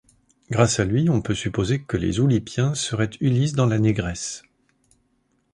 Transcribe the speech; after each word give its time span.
Grâce 0.49 0.79
à 0.79 0.83
lui 0.85 1.11
on 1.11 1.21
peut 1.21 1.35
supposer 1.35 1.83
que 1.83 1.95
les 1.95 2.19
oulipiens 2.19 2.73
seraient 2.73 3.11
Ulysse 3.19 3.53
dans 3.53 3.67
la 3.67 3.77
négresse. 3.77 4.41